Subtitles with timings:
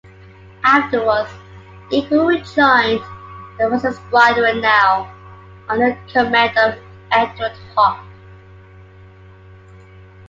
[0.63, 1.29] Afterwards
[1.91, 3.03] "Eagle" rejoined
[3.59, 5.13] the Western Squadron now
[5.69, 6.75] under the command of
[7.11, 8.03] Edward Hawke.